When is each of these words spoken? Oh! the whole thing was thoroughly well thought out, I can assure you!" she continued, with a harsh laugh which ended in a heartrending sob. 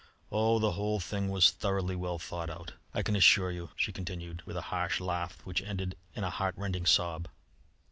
Oh! 0.31 0.57
the 0.57 0.71
whole 0.71 0.99
thing 0.99 1.29
was 1.29 1.51
thoroughly 1.51 1.95
well 1.95 2.17
thought 2.17 2.49
out, 2.49 2.73
I 2.91 3.03
can 3.03 3.15
assure 3.15 3.51
you!" 3.51 3.69
she 3.75 3.91
continued, 3.93 4.41
with 4.47 4.57
a 4.57 4.61
harsh 4.73 4.99
laugh 4.99 5.45
which 5.45 5.61
ended 5.61 5.95
in 6.15 6.23
a 6.23 6.31
heartrending 6.31 6.87
sob. 6.87 7.27